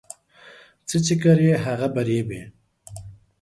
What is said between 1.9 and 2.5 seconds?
به ريبې